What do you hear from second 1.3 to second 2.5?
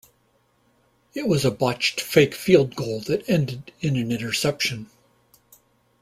a botched fake